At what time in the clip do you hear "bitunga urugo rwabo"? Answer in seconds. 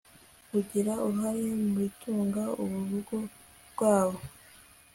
1.79-4.19